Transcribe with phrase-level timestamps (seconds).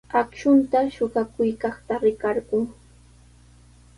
[0.19, 2.63] Akshunta suqakuykaqta rikarqun.